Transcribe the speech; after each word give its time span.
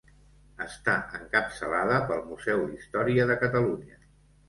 Està 0.65 0.95
encapçalada 1.19 2.01
pel 2.09 2.25
Museu 2.33 2.67
d'Història 2.73 3.33
de 3.33 3.41
Catalunya. 3.47 4.05